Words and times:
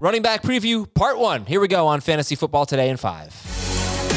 Running 0.00 0.22
back 0.22 0.42
preview 0.42 0.86
part 0.94 1.18
one. 1.18 1.44
Here 1.44 1.58
we 1.60 1.66
go 1.66 1.88
on 1.88 2.00
Fantasy 2.00 2.36
Football 2.36 2.66
Today 2.66 2.88
in 2.88 2.96
five. 2.96 3.34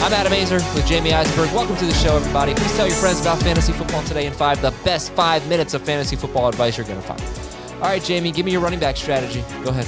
I'm 0.03 0.13
Adam 0.13 0.31
Aizer 0.31 0.59
with 0.75 0.85
Jamey 0.85 1.11
Eisenberg. 1.11 1.51
Welcome 1.55 1.75
to 1.77 1.85
the 1.87 1.93
show, 1.95 2.17
everybody. 2.17 2.53
Please 2.53 2.75
tell 2.75 2.85
your 2.85 2.95
friends 2.95 3.19
about 3.19 3.39
Fantasy 3.39 3.73
Football 3.73 4.03
Today 4.03 4.27
in 4.27 4.33
five, 4.33 4.61
the 4.61 4.69
best 4.85 5.11
five 5.13 5.47
minutes 5.49 5.73
of 5.73 5.81
fantasy 5.81 6.15
football 6.15 6.47
advice 6.47 6.77
you're 6.77 6.85
going 6.85 7.01
to 7.01 7.07
find. 7.07 7.19
All 7.81 7.89
right, 7.89 7.99
Jamey, 7.99 8.31
give 8.31 8.45
me 8.45 8.51
your 8.51 8.61
running 8.61 8.79
back 8.79 8.95
strategy. 8.95 9.43
Go 9.63 9.71
ahead. 9.71 9.87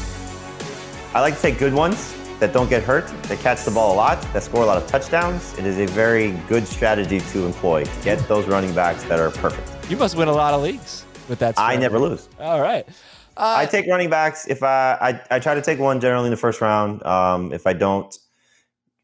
I 1.14 1.22
like 1.22 1.36
to 1.36 1.42
take 1.44 1.60
good 1.60 1.76
ones 1.76 2.16
that 2.40 2.54
don't 2.54 2.72
get 2.72 2.82
hurt, 2.82 3.08
that 3.24 3.38
catch 3.42 3.64
the 3.64 3.70
ball 3.70 3.94
a 3.94 3.96
lot, 3.96 4.20
that 4.34 4.42
score 4.42 4.64
a 4.64 4.66
lot 4.66 4.82
of 4.82 4.88
touchdowns. 4.88 5.56
It 5.60 5.66
is 5.68 5.78
a 5.78 5.86
very 5.86 6.32
good 6.50 6.68
strategy 6.68 7.20
to 7.20 7.46
employ. 7.46 7.86
Get 8.02 8.18
those 8.28 8.48
running 8.48 8.74
backs 8.74 9.04
that 9.04 9.20
are 9.20 9.30
perfect. 9.30 9.92
You 9.92 9.98
must 9.98 10.16
win 10.16 10.28
a 10.28 10.34
lot 10.34 10.56
of 10.56 10.64
leagues 10.64 11.06
with 11.30 11.38
that. 11.38 11.54
Strategy. 11.54 11.78
I 11.78 11.80
never 11.80 12.00
lose. 12.00 12.30
All 12.40 12.62
right. 12.62 12.88
Uh, 13.36 13.56
I 13.58 13.66
take 13.66 13.88
running 13.88 14.10
backs 14.10 14.48
if 14.48 14.62
I, 14.62 14.98
I, 15.02 15.36
I 15.36 15.40
try 15.40 15.56
to 15.56 15.62
take 15.62 15.80
one 15.80 16.00
generally 16.00 16.28
in 16.28 16.32
the 16.32 16.38
first 16.38 16.62
round. 16.62 17.04
Um, 17.06 17.52
if 17.52 17.66
I 17.66 17.74
don't 17.74 18.16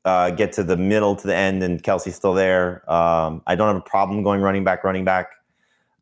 uh, 0.05 0.29
get 0.31 0.53
to 0.53 0.63
the 0.63 0.77
middle 0.77 1.15
to 1.15 1.27
the 1.27 1.35
end 1.35 1.63
and 1.63 1.81
Kelce's 1.81 2.15
still 2.15 2.33
there, 2.33 2.89
um, 2.91 3.41
I 3.47 3.55
don't 3.55 3.67
have 3.67 3.77
a 3.77 3.89
problem 3.89 4.23
going 4.23 4.41
running 4.41 4.63
back, 4.63 4.83
running 4.83 5.05
back. 5.05 5.31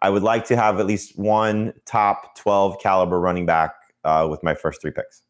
I 0.02 0.09
would 0.09 0.23
like 0.23 0.45
to 0.45 0.55
have 0.55 0.80
at 0.80 0.85
least 0.85 1.18
one 1.18 1.73
top 1.85 2.35
12 2.38 2.80
caliber 2.80 3.20
running 3.20 3.45
back 3.45 3.73
uh, 4.04 4.27
with 4.30 4.44
my 4.44 4.54
first 4.54 4.82
three 4.82 4.91
picks. 4.91 5.23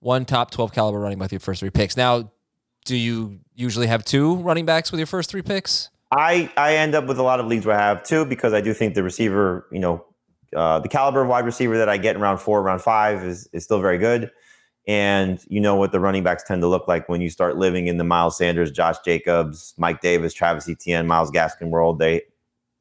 One 0.00 0.24
top 0.24 0.50
12 0.50 0.72
caliber 0.72 0.98
running 0.98 1.18
back 1.18 1.26
with 1.26 1.32
your 1.32 1.40
first 1.40 1.60
three 1.60 1.70
picks. 1.70 1.96
Now, 1.96 2.32
do 2.84 2.96
you 2.96 3.40
usually 3.54 3.86
have 3.86 4.04
two 4.04 4.36
running 4.36 4.66
backs 4.66 4.90
with 4.90 4.98
your 4.98 5.06
first 5.06 5.30
three 5.30 5.42
picks? 5.42 5.90
I, 6.10 6.50
I 6.56 6.76
end 6.76 6.94
up 6.94 7.06
with 7.06 7.18
a 7.18 7.22
lot 7.22 7.38
of 7.38 7.46
leagues 7.46 7.64
where 7.64 7.76
I 7.76 7.82
have 7.82 8.02
two 8.02 8.24
because 8.24 8.52
I 8.52 8.60
do 8.60 8.74
think 8.74 8.94
the 8.94 9.02
receiver, 9.02 9.66
you 9.70 9.78
know, 9.78 10.04
uh, 10.54 10.80
the 10.80 10.88
caliber 10.88 11.22
of 11.22 11.28
wide 11.28 11.44
receiver 11.44 11.78
that 11.78 11.88
I 11.88 11.96
get 11.96 12.16
in 12.16 12.22
round 12.22 12.40
four, 12.40 12.62
round 12.62 12.82
five 12.82 13.24
is, 13.24 13.48
is 13.52 13.64
still 13.64 13.80
very 13.80 13.98
good. 13.98 14.30
And 14.86 15.44
you 15.48 15.60
know 15.60 15.76
what 15.76 15.92
the 15.92 16.00
running 16.00 16.24
backs 16.24 16.42
tend 16.42 16.62
to 16.62 16.66
look 16.66 16.88
like 16.88 17.08
when 17.08 17.20
you 17.20 17.30
start 17.30 17.56
living 17.56 17.86
in 17.86 17.98
the 17.98 18.04
Miles 18.04 18.36
Sanders, 18.36 18.70
Josh 18.70 18.96
Jacobs, 19.04 19.74
Mike 19.76 20.00
Davis, 20.00 20.32
Travis 20.32 20.68
Etienne, 20.68 21.06
Myles 21.06 21.30
Gaskin 21.30 21.68
world. 21.68 21.98
They 21.98 22.22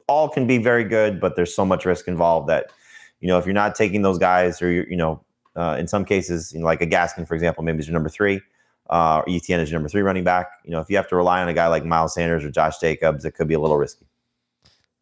all 0.08 0.30
can 0.30 0.48
be 0.48 0.58
very 0.58 0.84
good, 0.84 1.20
but 1.20 1.36
there's 1.36 1.54
so 1.54 1.66
much 1.66 1.86
risk 1.86 2.08
involved 2.08 2.50
that, 2.50 2.72
you 3.20 3.28
know, 3.28 3.38
if 3.38 3.46
you're 3.46 3.54
not 3.54 3.76
taking 3.76 4.02
those 4.02 4.18
guys 4.18 4.62
or, 4.62 4.72
you 4.72 4.96
know, 4.96 5.24
uh, 5.56 5.76
in 5.78 5.88
some 5.88 6.06
cases, 6.06 6.54
you 6.54 6.60
know, 6.60 6.66
like 6.66 6.82
a 6.82 6.88
Gaskin, 6.88 7.28
for 7.28 7.36
example, 7.36 7.64
maybe 7.64 7.80
is 7.80 7.88
your 7.88 7.94
number 7.94 8.10
three, 8.10 8.42
uh, 8.90 9.18
or 9.18 9.26
Etienne 9.30 9.60
is 9.60 9.70
your 9.70 9.78
number 9.78 9.90
three 9.90 10.02
running 10.02 10.24
back. 10.24 10.48
You 10.64 10.72
know, 10.72 10.80
if 10.80 10.90
you 10.90 10.96
have 10.96 11.08
to 11.10 11.16
rely 11.16 11.42
on 11.42 11.50
a 11.50 11.54
guy 11.54 11.68
like 11.68 11.86
Miles 11.86 12.14
Sanders 12.14 12.44
or 12.44 12.50
Josh 12.50 12.80
Jacobs, 12.80 13.26
it 13.26 13.32
could 13.36 13.48
be 13.48 13.54
a 13.54 13.60
little 13.60 13.78
risky. 13.78 14.08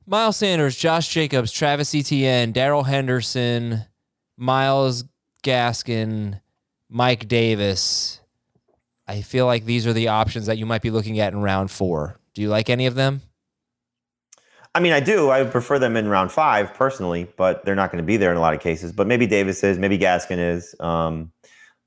Miles 0.09 0.37
Sanders, 0.37 0.77
Josh 0.77 1.09
Jacobs, 1.09 1.51
Travis 1.51 1.93
Etienne, 1.93 2.53
Darrell 2.53 2.83
Henderson, 2.83 3.81
Myles 4.37 5.03
Gaskin, 5.43 6.39
Mike 6.89 7.27
Davis. 7.27 8.21
I 9.05 9.21
feel 9.21 9.45
like 9.45 9.65
these 9.65 9.85
are 9.85 9.91
the 9.91 10.07
options 10.07 10.45
that 10.45 10.57
you 10.57 10.65
might 10.65 10.81
be 10.81 10.91
looking 10.91 11.19
at 11.19 11.33
in 11.33 11.41
round 11.41 11.71
four. 11.71 12.21
Do 12.33 12.41
you 12.41 12.47
like 12.47 12.69
any 12.69 12.85
of 12.85 12.95
them? 12.95 13.21
I 14.73 14.79
mean, 14.79 14.93
I 14.93 15.01
do. 15.01 15.29
I 15.29 15.41
would 15.41 15.51
prefer 15.51 15.77
them 15.77 15.97
in 15.97 16.07
round 16.07 16.31
five 16.31 16.73
personally, 16.73 17.27
but 17.35 17.65
they're 17.65 17.75
not 17.75 17.91
going 17.91 18.01
to 18.01 18.07
be 18.07 18.15
there 18.15 18.31
in 18.31 18.37
a 18.37 18.41
lot 18.41 18.53
of 18.53 18.61
cases. 18.61 18.93
But 18.93 19.07
maybe 19.07 19.27
Davis 19.27 19.61
is, 19.61 19.77
maybe 19.77 19.97
Gaskin 19.97 20.37
is. 20.37 20.73
Um, 20.79 21.33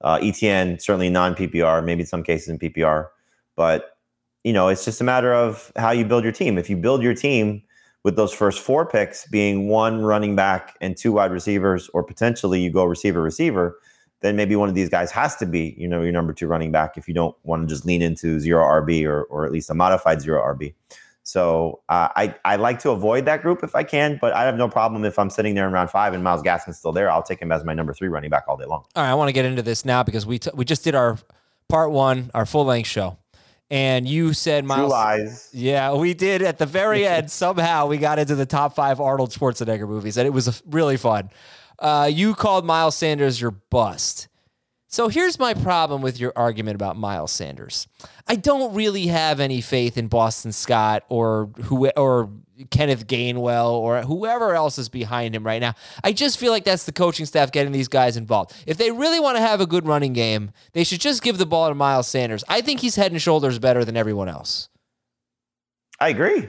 uh, 0.02 0.18
Etienne 0.22 0.78
certainly 0.78 1.08
non 1.08 1.34
PPR, 1.34 1.82
maybe 1.82 2.02
in 2.02 2.06
some 2.06 2.22
cases 2.22 2.48
in 2.48 2.58
PPR. 2.58 3.08
But 3.56 3.96
you 4.44 4.52
know, 4.52 4.68
it's 4.68 4.84
just 4.84 5.00
a 5.00 5.04
matter 5.04 5.32
of 5.32 5.72
how 5.76 5.90
you 5.90 6.04
build 6.04 6.22
your 6.22 6.32
team. 6.32 6.58
If 6.58 6.68
you 6.68 6.76
build 6.76 7.02
your 7.02 7.14
team 7.14 7.62
with 8.04 8.16
those 8.16 8.32
first 8.32 8.60
four 8.60 8.86
picks 8.86 9.26
being 9.26 9.68
one 9.68 10.02
running 10.02 10.34
back 10.34 10.76
and 10.80 10.96
two 10.96 11.12
wide 11.12 11.32
receivers, 11.32 11.88
or 11.90 12.02
potentially 12.02 12.60
you 12.60 12.70
go 12.70 12.84
receiver 12.84 13.22
receiver, 13.22 13.78
then 14.20 14.36
maybe 14.36 14.56
one 14.56 14.68
of 14.68 14.74
these 14.74 14.88
guys 14.88 15.10
has 15.10 15.36
to 15.36 15.46
be, 15.46 15.74
you 15.78 15.88
know, 15.88 16.02
your 16.02 16.12
number 16.12 16.32
two 16.32 16.46
running 16.46 16.72
back 16.72 16.96
if 16.96 17.08
you 17.08 17.14
don't 17.14 17.34
want 17.42 17.68
to 17.68 17.74
just 17.74 17.86
lean 17.86 18.02
into 18.02 18.38
zero 18.40 18.64
RB 18.64 19.06
or 19.06 19.24
or 19.24 19.44
at 19.46 19.52
least 19.52 19.70
a 19.70 19.74
modified 19.74 20.20
zero 20.20 20.42
RB. 20.54 20.74
So 21.22 21.80
uh, 21.88 22.08
I 22.16 22.34
I 22.44 22.56
like 22.56 22.78
to 22.80 22.90
avoid 22.90 23.26
that 23.26 23.42
group 23.42 23.62
if 23.62 23.74
I 23.74 23.82
can, 23.82 24.18
but 24.20 24.32
I 24.32 24.44
have 24.44 24.56
no 24.56 24.68
problem 24.68 25.04
if 25.04 25.18
I'm 25.18 25.30
sitting 25.30 25.54
there 25.54 25.66
in 25.66 25.72
round 25.72 25.90
five 25.90 26.14
and 26.14 26.24
Myles 26.24 26.42
Gaskin's 26.42 26.78
still 26.78 26.92
there. 26.92 27.10
I'll 27.10 27.22
take 27.22 27.40
him 27.40 27.52
as 27.52 27.64
my 27.64 27.74
number 27.74 27.92
three 27.92 28.08
running 28.08 28.30
back 28.30 28.44
all 28.48 28.56
day 28.56 28.64
long. 28.64 28.84
All 28.96 29.02
right, 29.02 29.10
I 29.10 29.14
want 29.14 29.28
to 29.28 29.32
get 29.32 29.44
into 29.44 29.62
this 29.62 29.84
now 29.84 30.02
because 30.02 30.26
we 30.26 30.38
t- 30.38 30.50
we 30.54 30.64
just 30.64 30.84
did 30.84 30.94
our 30.94 31.18
part 31.68 31.90
one, 31.90 32.30
our 32.34 32.46
full 32.46 32.64
length 32.64 32.88
show 32.88 33.16
and 33.70 34.08
you 34.08 34.32
said 34.32 34.64
Miles. 34.64 34.90
Lies. 34.90 35.48
Yeah, 35.52 35.94
we 35.94 36.14
did 36.14 36.42
at 36.42 36.58
the 36.58 36.66
very 36.66 37.06
end. 37.06 37.30
somehow 37.30 37.86
we 37.86 37.98
got 37.98 38.18
into 38.18 38.34
the 38.34 38.46
top 38.46 38.74
five 38.74 39.00
Arnold 39.00 39.30
Schwarzenegger 39.30 39.88
movies, 39.88 40.16
and 40.16 40.26
it 40.26 40.30
was 40.30 40.62
really 40.66 40.96
fun. 40.96 41.30
Uh, 41.78 42.10
you 42.12 42.34
called 42.34 42.64
Miles 42.64 42.96
Sanders 42.96 43.40
your 43.40 43.52
bust. 43.52 44.28
So 44.92 45.06
here's 45.06 45.38
my 45.38 45.54
problem 45.54 46.02
with 46.02 46.18
your 46.18 46.32
argument 46.34 46.74
about 46.74 46.96
Miles 46.96 47.30
Sanders. 47.30 47.86
I 48.26 48.34
don't 48.34 48.74
really 48.74 49.06
have 49.06 49.38
any 49.38 49.60
faith 49.60 49.96
in 49.96 50.08
Boston 50.08 50.50
Scott 50.50 51.04
or 51.08 51.46
who 51.62 51.88
or 51.90 52.28
Kenneth 52.72 53.06
Gainwell 53.06 53.70
or 53.70 54.02
whoever 54.02 54.52
else 54.52 54.78
is 54.78 54.88
behind 54.88 55.36
him 55.36 55.46
right 55.46 55.60
now. 55.60 55.74
I 56.02 56.12
just 56.12 56.38
feel 56.38 56.50
like 56.50 56.64
that's 56.64 56.86
the 56.86 56.92
coaching 56.92 57.24
staff 57.24 57.52
getting 57.52 57.70
these 57.70 57.86
guys 57.86 58.16
involved. 58.16 58.52
If 58.66 58.78
they 58.78 58.90
really 58.90 59.20
want 59.20 59.36
to 59.36 59.42
have 59.42 59.60
a 59.60 59.66
good 59.66 59.86
running 59.86 60.12
game, 60.12 60.50
they 60.72 60.82
should 60.82 61.00
just 61.00 61.22
give 61.22 61.38
the 61.38 61.46
ball 61.46 61.68
to 61.68 61.74
Miles 61.76 62.08
Sanders. 62.08 62.42
I 62.48 62.60
think 62.60 62.80
he's 62.80 62.96
head 62.96 63.12
and 63.12 63.22
shoulders 63.22 63.60
better 63.60 63.84
than 63.84 63.96
everyone 63.96 64.28
else. 64.28 64.70
I 66.00 66.08
agree. 66.08 66.48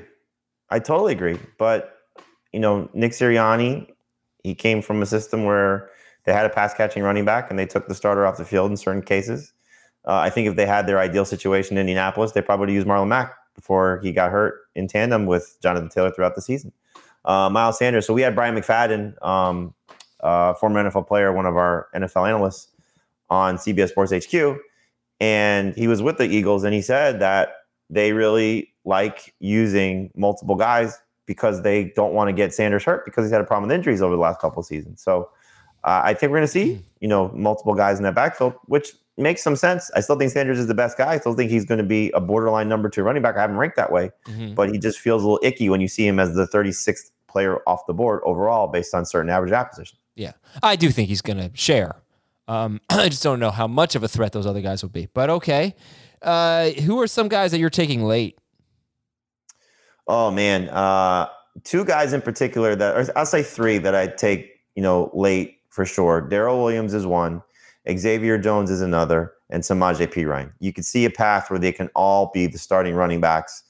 I 0.68 0.79
totally 0.79 1.13
agree. 1.13 1.38
But, 1.59 1.96
you 2.52 2.59
know, 2.59 2.90
Nick 2.96 3.12
Sirianni, 3.12 3.88
he 4.44 4.56
came 4.56 4.81
from 4.81 5.02
a 5.02 5.06
system 5.06 5.44
where 5.44 5.90
they 6.25 6.34
had 6.34 6.46
a 6.46 6.50
pass 6.50 6.74
catching 6.74 7.03
running 7.03 7.25
back 7.25 7.50
and 7.50 7.57
they 7.57 7.66
took 7.66 7.88
the 7.88 7.96
starter 7.96 8.25
off 8.25 8.38
the 8.38 8.46
field 8.46 8.72
in 8.72 8.78
certain 8.78 9.02
cases. 9.02 9.53
Uh, 10.06 10.18
I 10.18 10.29
think 10.29 10.47
if 10.47 10.56
they 10.56 10.66
had 10.66 10.88
their 10.88 11.00
ideal 11.00 11.25
situation 11.25 11.78
in 11.78 11.81
Indianapolis, 11.81 12.31
they 12.31 12.41
probably 12.41 12.68
would 12.68 12.74
use 12.74 12.85
Marlon 12.85 13.07
Mack 13.07 13.35
before 13.56 14.00
he 14.02 14.12
got 14.12 14.31
hurt 14.31 14.62
in 14.75 14.88
tandem 14.88 15.25
with 15.25 15.57
Jonathan 15.62 15.90
Taylor 15.90 16.12
throughout 16.12 16.35
the 16.35 16.41
season. 16.41 16.72
Uh, 17.24 17.50
Miles 17.50 17.78
Sanders. 17.78 18.07
So 18.07 18.13
we 18.13 18.22
had 18.22 18.34
Bryant 18.34 18.57
McFadden, 18.57 19.24
um, 19.24 19.75
uh, 20.22 20.53
former 20.56 20.84
NFL 20.84 21.08
player, 21.08 21.31
one 21.31 21.46
of 21.46 21.56
our 21.56 21.88
NFL 21.96 22.28
analysts 22.28 22.69
on 23.29 23.58
CBS 23.58 23.90
Sports 23.90 24.12
HQ, 24.12 24.58
and 25.19 25.75
he 25.75 25.88
was 25.88 26.02
with 26.02 26.18
the 26.18 26.25
Eagles, 26.25 26.63
and 26.63 26.73
he 26.73 26.81
said 26.81 27.19
that 27.19 27.50
they 27.90 28.12
really 28.12 28.73
like 28.85 29.35
using 29.40 30.09
multiple 30.16 30.56
guys 30.56 31.00
because 31.25 31.61
they 31.61 31.85
don't 31.95 32.13
want 32.13 32.27
to 32.29 32.33
get 32.33 32.53
Sanders 32.53 32.83
hurt 32.83 33.05
because 33.05 33.25
he's 33.25 33.31
had 33.31 33.41
a 33.41 33.45
problem 33.45 33.69
with 33.69 33.75
injuries 33.75 34.01
over 34.01 34.15
the 34.15 34.21
last 34.21 34.39
couple 34.39 34.59
of 34.59 34.65
seasons. 34.65 35.01
So 35.01 35.29
uh, 35.83 36.01
I 36.03 36.13
think 36.13 36.31
we're 36.31 36.39
going 36.39 36.47
to 36.47 36.51
see, 36.51 36.83
you 36.99 37.07
know, 37.07 37.31
multiple 37.33 37.73
guys 37.73 37.97
in 37.97 38.03
that 38.03 38.15
backfield, 38.15 38.53
which 38.65 38.93
makes 39.17 39.41
some 39.43 39.55
sense. 39.55 39.91
I 39.95 40.01
still 40.01 40.17
think 40.17 40.31
Sanders 40.31 40.59
is 40.59 40.67
the 40.67 40.73
best 40.73 40.97
guy. 40.97 41.13
I 41.13 41.17
still 41.19 41.33
think 41.33 41.51
he's 41.51 41.65
going 41.65 41.79
to 41.79 41.85
be 41.85 42.11
a 42.11 42.19
borderline 42.19 42.69
number 42.69 42.89
two 42.89 43.03
running 43.03 43.21
back. 43.21 43.37
I 43.37 43.41
haven't 43.41 43.57
ranked 43.57 43.77
that 43.77 43.91
way, 43.91 44.11
mm-hmm. 44.27 44.53
but 44.53 44.71
he 44.71 44.77
just 44.77 44.99
feels 44.99 45.23
a 45.23 45.25
little 45.25 45.39
icky 45.43 45.69
when 45.69 45.81
you 45.81 45.87
see 45.87 46.07
him 46.07 46.19
as 46.19 46.33
the 46.35 46.47
36th 46.47 47.11
player 47.27 47.61
off 47.67 47.85
the 47.87 47.93
board 47.93 48.21
overall 48.25 48.67
based 48.67 48.93
on 48.93 49.05
certain 49.05 49.29
average 49.29 49.53
positions. 49.69 49.99
Yeah, 50.15 50.33
I 50.61 50.75
do 50.75 50.89
think 50.89 51.09
he's 51.09 51.21
going 51.21 51.37
to 51.37 51.51
share. 51.55 51.95
Um, 52.47 52.81
I 52.89 53.09
just 53.09 53.23
don't 53.23 53.39
know 53.39 53.51
how 53.51 53.67
much 53.67 53.95
of 53.95 54.03
a 54.03 54.07
threat 54.07 54.33
those 54.33 54.45
other 54.45 54.61
guys 54.61 54.83
will 54.83 54.89
be. 54.89 55.07
But 55.13 55.29
okay, 55.29 55.75
uh, 56.21 56.69
who 56.71 56.99
are 57.01 57.07
some 57.07 57.27
guys 57.27 57.51
that 57.51 57.59
you're 57.59 57.69
taking 57.69 58.03
late? 58.03 58.37
Oh 60.07 60.31
man, 60.31 60.69
uh, 60.69 61.28
two 61.63 61.85
guys 61.85 62.13
in 62.13 62.22
particular 62.22 62.75
that 62.75 63.12
I'll 63.16 63.25
say 63.25 63.44
three 63.44 63.78
that 63.79 63.95
I 63.95 64.07
take 64.07 64.59
you 64.75 64.84
know 64.84 65.12
late 65.13 65.57
for 65.69 65.85
sure. 65.85 66.22
Darrel 66.22 66.63
Williams 66.63 66.94
is 66.94 67.06
one, 67.06 67.41
Xavier 67.89 68.38
Jones 68.38 68.69
is 68.69 68.81
another, 68.81 69.34
and 69.50 69.63
Samaje 69.63 70.07
Perine. 70.07 70.51
You 70.59 70.73
can 70.73 70.84
see 70.84 71.06
a 71.06 71.09
path 71.09 71.50
where 71.50 71.59
they 71.59 71.72
can 71.72 71.90
all 71.95 72.31
be 72.34 72.47
the 72.47 72.57
starting 72.57 72.95
running 72.95 73.22
backs 73.22 73.63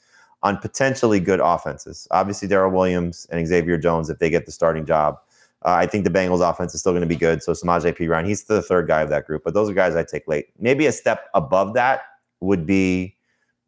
on 0.44 0.58
potentially 0.58 1.20
good 1.20 1.40
offenses. 1.40 2.08
Obviously, 2.12 2.48
Darrel 2.48 2.72
Williams 2.72 3.28
and 3.30 3.46
Xavier 3.48 3.78
Jones, 3.78 4.10
if 4.10 4.20
they 4.20 4.30
get 4.30 4.46
the 4.46 4.52
starting 4.52 4.86
job. 4.86 5.18
Uh, 5.64 5.74
I 5.74 5.86
think 5.86 6.04
the 6.06 6.10
Bengals 6.10 6.48
offense 6.48 6.74
is 6.74 6.80
still 6.80 6.92
going 6.92 7.02
to 7.02 7.08
be 7.08 7.16
good. 7.16 7.44
So 7.44 7.52
Samaje 7.52 7.96
Perine, 7.96 8.26
he's 8.26 8.46
the 8.46 8.64
third 8.64 8.88
guy 8.88 9.02
of 9.02 9.10
that 9.10 9.28
group. 9.28 9.44
But 9.44 9.54
those 9.54 9.70
are 9.70 9.74
guys 9.74 9.96
I 9.96 10.04
take 10.04 10.28
late. 10.28 10.48
Maybe 10.58 10.88
a 10.88 10.92
step 10.92 11.30
above 11.36 11.76
that 11.76 12.02
would 12.40 12.66
be 12.66 13.16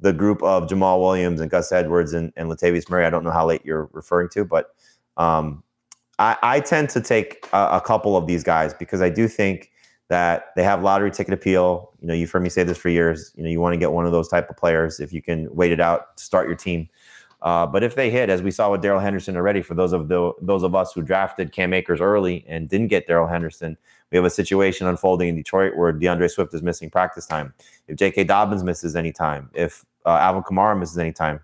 the 0.04 0.12
group 0.12 0.44
of 0.44 0.68
Jamaal 0.68 1.00
Williams 1.00 1.40
and 1.40 1.50
Gus 1.50 1.72
Edwards 1.72 2.12
and, 2.12 2.34
and 2.36 2.50
Latavius 2.50 2.90
Murray. 2.90 3.06
I 3.06 3.10
don't 3.10 3.24
know 3.24 3.32
how 3.32 3.46
late 3.46 3.62
you're 3.64 3.90
referring 3.94 4.28
to, 4.34 4.44
but 4.44 4.76
um, 5.16 5.64
I, 6.20 6.38
I 6.44 6.60
tend 6.60 6.90
to 6.90 7.02
take 7.02 7.48
a, 7.54 7.78
a, 7.78 7.82
couple 7.82 8.18
of 8.18 8.28
these 8.28 8.44
guys 8.44 8.74
because 8.74 9.02
I 9.02 9.10
do 9.10 9.30
think 9.30 9.72
that 10.10 10.48
they 10.58 10.64
have 10.64 10.84
lottery 10.84 11.10
ticket 11.10 11.34
appeal. 11.34 11.94
You 12.02 12.08
know, 12.08 12.14
you've 12.14 12.30
heard 12.30 12.44
me 12.44 12.50
say 12.50 12.64
this 12.64 12.78
for 12.78 12.90
years. 12.90 13.32
You 13.36 13.44
know, 13.44 13.50
you 13.50 13.62
want 13.62 13.74
to 13.74 13.78
get 13.78 13.94
one 13.94 14.06
of 14.06 14.12
those 14.12 14.28
type 14.28 14.50
of 14.50 14.58
players 14.58 15.00
if 15.00 15.14
you 15.14 15.22
can 15.22 15.48
wait 15.56 15.72
it 15.72 15.80
out 15.80 16.18
to 16.18 16.24
start 16.24 16.48
your 16.48 16.58
team. 16.58 16.90
Uh, 17.42 17.66
but 17.66 17.82
if 17.82 17.96
they 17.96 18.10
hit, 18.10 18.30
as 18.30 18.42
we 18.42 18.52
saw 18.52 18.72
with 18.72 18.82
Darrell 18.82 19.00
Henderson 19.00 19.38
already, 19.38 19.62
for 19.62 19.74
those 19.74 19.94
of 19.94 20.10
the 20.10 20.32
those 20.42 20.64
of 20.64 20.76
us 20.76 20.94
who 20.94 21.02
drafted 21.02 21.52
Cam 21.52 21.74
Akers 21.74 22.02
early 22.02 22.46
and 22.48 22.70
didn't 22.70 22.88
get 22.88 23.08
Darrell 23.08 23.28
Henderson, 23.28 23.78
we 24.12 24.18
have 24.18 24.26
a 24.26 24.30
situation 24.30 24.88
unfolding 24.88 25.30
in 25.30 25.36
Detroit 25.36 25.76
where 25.76 25.92
D'Andre 25.92 26.28
Swift 26.28 26.54
is 26.54 26.62
missing 26.62 26.90
practice 26.90 27.26
time. 27.26 27.54
If 27.88 27.98
J.K. 27.98 28.26
Dobbins 28.26 28.64
misses 28.64 28.96
any 28.96 29.12
time, 29.12 29.50
if 29.54 29.84
uh, 30.06 30.18
Alvin 30.22 30.44
Kamara 30.44 30.78
misses 30.78 30.98
any 30.98 31.12
time, 31.12 31.40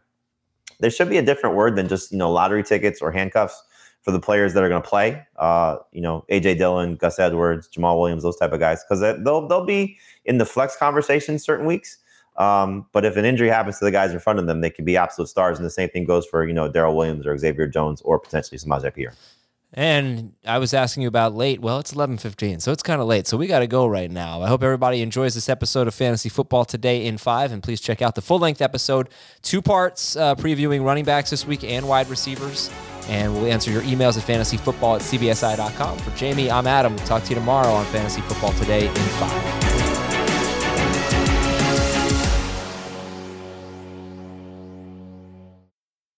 there 0.79 0.89
should 0.89 1.09
be 1.09 1.17
a 1.17 1.21
different 1.21 1.55
word 1.55 1.75
than 1.75 1.87
just 1.87 2.11
you 2.11 2.17
know 2.17 2.31
lottery 2.31 2.63
tickets 2.63 3.01
or 3.01 3.11
handcuffs 3.11 3.61
for 4.01 4.11
the 4.11 4.19
players 4.19 4.53
that 4.53 4.63
are 4.63 4.69
going 4.69 4.81
to 4.81 4.87
play. 4.87 5.25
Uh, 5.37 5.77
you 5.91 6.01
know, 6.01 6.25
AJ 6.31 6.57
Dillon, 6.57 6.95
Gus 6.95 7.19
Edwards, 7.19 7.67
Jamaal 7.67 7.99
Williams, 7.99 8.23
those 8.23 8.37
type 8.37 8.53
of 8.53 8.59
guys, 8.59 8.83
because 8.83 9.01
they'll 9.23 9.47
they'll 9.47 9.65
be 9.65 9.97
in 10.25 10.37
the 10.37 10.45
flex 10.45 10.75
conversation 10.75 11.37
certain 11.39 11.65
weeks. 11.65 11.97
Um, 12.37 12.85
but 12.93 13.03
if 13.03 13.17
an 13.17 13.25
injury 13.25 13.49
happens 13.49 13.79
to 13.79 13.85
the 13.85 13.91
guys 13.91 14.13
in 14.13 14.19
front 14.19 14.39
of 14.39 14.47
them, 14.47 14.61
they 14.61 14.69
could 14.69 14.85
be 14.85 14.95
absolute 14.95 15.27
stars. 15.27 15.57
And 15.57 15.65
the 15.65 15.71
same 15.71 15.89
thing 15.89 16.05
goes 16.05 16.25
for 16.25 16.47
you 16.47 16.53
know 16.53 16.69
Darrel 16.69 16.95
Williams 16.95 17.27
or 17.27 17.37
Xavier 17.37 17.67
Jones 17.67 18.01
or 18.01 18.19
potentially 18.19 18.57
Samaje 18.57 18.95
Perine. 18.95 19.15
And 19.73 20.33
I 20.47 20.57
was 20.57 20.73
asking 20.73 21.03
you 21.03 21.07
about 21.07 21.35
late. 21.35 21.61
Well, 21.61 21.77
it's 21.77 21.93
11:15, 21.93 22.59
so 22.59 22.71
it's 22.71 22.81
kind 22.81 22.99
of 22.99 23.07
late. 23.07 23.27
So 23.27 23.37
we 23.37 23.45
got 23.45 23.59
to 23.59 23.67
go 23.67 23.85
right 23.85 24.09
now. 24.09 24.41
I 24.41 24.47
hope 24.47 24.63
everybody 24.63 25.01
enjoys 25.01 25.35
this 25.35 25.47
episode 25.47 25.87
of 25.87 25.93
Fantasy 25.93 26.27
Football 26.27 26.65
today 26.65 27.05
in 27.05 27.17
5 27.17 27.51
and 27.51 27.61
please 27.61 27.79
check 27.79 28.01
out 28.01 28.15
the 28.15 28.21
full-length 28.21 28.61
episode, 28.61 29.09
two 29.43 29.61
parts 29.61 30.15
uh, 30.15 30.33
previewing 30.35 30.83
running 30.83 31.05
backs 31.05 31.29
this 31.29 31.45
week 31.45 31.63
and 31.63 31.87
wide 31.87 32.09
receivers. 32.09 32.71
And 33.07 33.33
we'll 33.33 33.51
answer 33.51 33.71
your 33.71 33.81
emails 33.83 34.17
at 34.17 34.23
fantasyfootball 34.23 34.97
at 34.97 35.01
cbsi.com. 35.01 35.97
For 35.99 36.11
Jamey, 36.11 36.51
I'm 36.51 36.67
Adam. 36.67 36.95
We'll 36.95 37.05
talk 37.05 37.23
to 37.23 37.29
you 37.29 37.35
tomorrow 37.35 37.71
on 37.71 37.85
Fantasy 37.87 38.21
Football 38.21 38.53
Today 38.53 38.87
in 38.87 38.93
5. 38.93 39.88